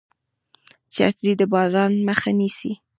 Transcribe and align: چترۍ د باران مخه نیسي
چترۍ 0.93 1.31
د 1.39 1.41
باران 1.51 1.93
مخه 2.07 2.31
نیسي 2.39 2.71